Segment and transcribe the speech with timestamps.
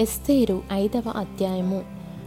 [0.00, 1.82] ఎస్తేరు ఐదవ అధ్యాయము.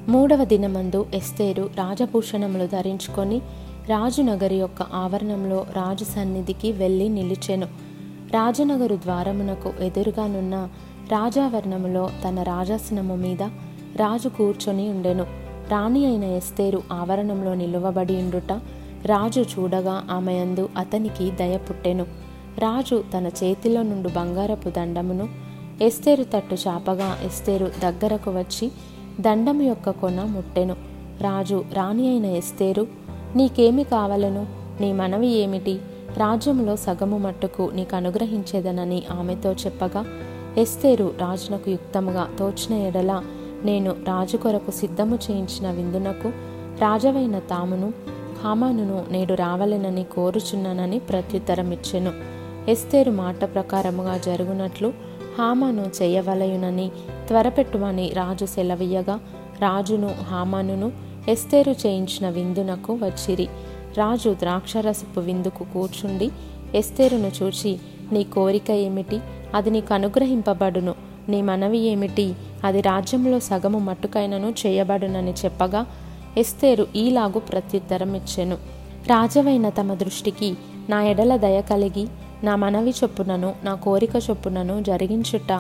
[0.10, 3.42] మూడవ దినమందు ఎస్తేరు రాజభూషణములు ధరించుకొని
[3.90, 7.68] రాజునగరి యొక్క ఆవరణంలో రాజు సన్నిధికి వెళ్ళి నిలిచెను.
[8.34, 10.70] రాజనగరు ద్వారమునకు ఎదురుగానున్న
[11.12, 13.42] రాజావరణములో తన రాజాసనము మీద
[13.96, 15.26] రాజు కూర్చొని ఉండెను.
[15.70, 18.52] రాణి అయిన ఎస్తేరు ఆవరణంలో నిలువబడి ఉండుట
[19.06, 22.04] రాజు చూడగా ఆమె యందు అతనికి దయ పుట్టెను.
[22.60, 25.49] రాజు తన చేతిలో నుండి బంగారపు దండమును
[25.82, 28.72] ఎస్తేరు తట్టు చాపగా ఎస్తేరు దగ్గరకు వచ్చి
[29.20, 30.76] దండము యొక్క కొన ముట్టెను.
[31.22, 32.88] రాజు రాణి అయిన ఎస్తేరు
[33.36, 34.48] నీకేమి కావలను?
[34.82, 35.80] నీ మనవి ఏమిటి?
[36.18, 40.06] రాజ్యములో సగము మట్టుకు నీకు అనుగ్రహించేదనని ఆమెతో చెప్పగా
[40.58, 43.24] ఎస్తేరు రాజునకు యుక్తముగా తోచిన ఎడల
[43.64, 46.30] నేను రాజు కొరకు సిద్ధము చేయించిన విందునకు
[46.80, 47.94] రాజవైన తామును
[48.44, 52.12] హామానును నేడు రావలెనని కోరుచున్నానని ప్రత్యుత్తరమిచ్చెను.
[52.70, 55.09] ఎస్తేరు మాట ప్రకారముగా జరుగునట్లు
[55.40, 56.92] హామాను చేయవలయునని
[57.28, 59.20] త్వరపెట్టుమని రాజు సెలవీయగా
[59.60, 60.92] రాజును హామానును
[61.28, 63.48] ఎస్తేరు చేయించిన విందునకు వచ్చిరి.
[63.98, 66.32] రాజు ద్రాక్షరసపు విందుకు కూర్చుండి
[66.76, 67.80] ఎస్తేరును చూచి
[68.12, 69.20] నీ కోరిక ఏమిటి?
[69.56, 70.96] అది నీకు అనుగ్రహింపబడును.
[71.30, 72.34] నీ మనవి ఏమిటి?
[72.64, 75.86] అది రాజ్యంలో సగము మట్టుకైనను చేయబడునని చెప్పగా
[76.38, 78.56] ఎస్తేరు ఈలాగు ప్రత్యుత్తరం ఇచ్చెను
[79.08, 80.58] రాజవైన తమ దృష్టికి
[80.90, 82.08] నా ఎడల దయ కలిగి
[82.44, 85.52] నా మనవి చొప్పునను నా కోరిక చొప్పునను జరిగించుట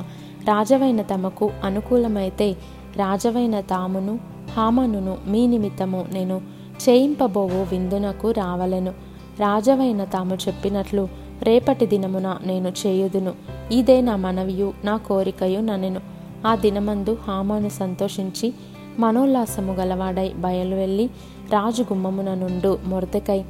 [0.47, 2.51] రాజవైన తమకు అనుకూలమైతే
[2.95, 4.19] రాజవైన తామును
[4.51, 6.41] హామనును మీ నిమిత్తము నేను
[6.89, 8.91] చేయింపబోవు విందునకు రావలెను.
[9.39, 11.07] రాజవైన తాము చెప్పినట్లు
[11.43, 13.33] రేపటి దినమున నేను చేయుదును.
[13.71, 16.01] ఇదే నా మనవియు నా కోరికయు ననెను.
[16.47, 18.53] ఆ దినమందు హామాను సంతోషించి
[18.99, 21.07] మనోల్లాసము గలవాడై బయలు వెళ్ళి
[21.49, 23.41] రాజు గుమ్మమున నుండు మొరతకై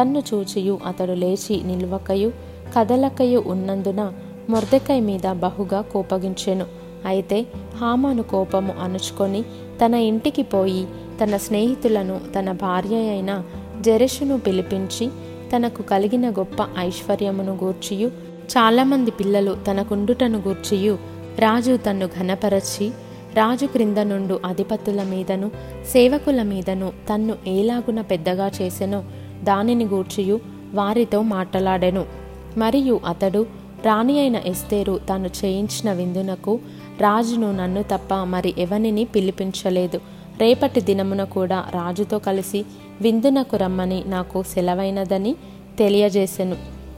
[0.00, 2.53] తన్ను చూచియు అతడు లేచి నిల్వకయు.
[2.76, 4.12] కదలకయు ఉన్నందున
[4.50, 6.66] మొర్దెకై మీద బహుగా కోపగించెను.
[7.06, 9.42] అయితే హామాను కోపము అణుచుకొని
[9.80, 10.86] తన ఇంటికి పోయి
[11.20, 13.44] తన స్నేహితులను తన భార్య అయిన
[13.80, 15.10] జెరెషును పిలిపించి
[15.56, 18.08] తనకు కలిగిన గొప్ప ఐశ్వర్యమును గూర్చియు
[18.56, 20.98] చాలామంది పిల్లలు తనకుండుటను గూర్చియు
[21.38, 22.92] రాజు తన్ను ఘనపరచి
[23.34, 25.50] రాజు క్రింద నుండు అధిపతుల మీదను
[25.92, 29.04] సేవకుల మీదను తన్ను ఏలాగున పెద్దగా చేసెనో
[29.42, 30.40] దానిని గూర్చియు
[30.74, 32.23] వారితో మాట్లాడెను.
[32.56, 33.46] మరియు అతడు
[33.84, 36.60] రాణి అయిన ఎస్తేరు తాను చేయించిన విందునకు
[37.00, 40.00] రాజును నన్ను తప్ప మరి ఎవనిని పిలిపించలేదు.
[40.40, 42.64] రేపటి దినమున కూడా రాజుతో కలిసి
[43.00, 45.36] విందునకు రమ్మని నాకు సెలవైనదని
[45.78, 46.56] తెలియజేసెను.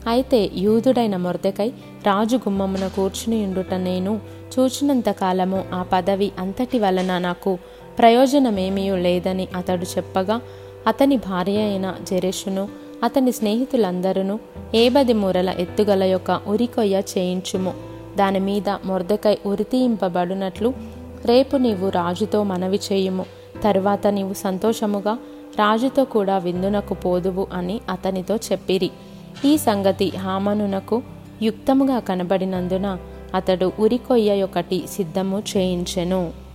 [0.09, 1.69] అయితే యూదుడైన మొరదకై
[2.07, 4.21] రాజు గుమ్మమున కూర్చుని ఉండుట నేను
[4.53, 7.59] చూచినంత కాలము ఆ పదవి అంతటి వలన నాకు
[7.99, 10.41] ప్రయోజనమేమీ లేదని అతడు చెప్పగా
[10.87, 12.69] అతని భార్య అయిన జెరెషును
[13.05, 14.39] అతని స్నేహితులందరూ
[14.75, 17.75] ఏబది మూరల ఎత్తుగల యొక్క ఉరికొయ్య చేయించుము.
[18.17, 20.75] దానిమీద మొరదకై ఉరితీయింపబడినట్లు
[21.25, 23.25] రేపు నీవు రాజుతో మనవి చేయుము.
[23.65, 25.13] తరువాత నీవు సంతోషముగా
[25.59, 28.91] రాజుతో కూడా విందునకు పోదువు అని అతనితో చెప్పిరి.
[29.45, 31.03] ఈ సంగతి హామనునకు
[31.43, 32.99] యుక్తముగా కనబడినందున
[33.35, 36.46] అతడు ఉరికొయ్య ఒకటి సిద్ధము చేయించెను.